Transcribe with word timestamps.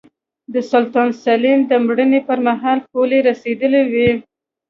د 0.53 0.55
سلطان 0.71 1.09
سلین 1.23 1.59
د 1.67 1.71
مړینې 1.85 2.19
پرمهال 2.27 2.79
پولې 2.91 3.17
رسېدلې 3.29 3.81
وې. 3.91 4.09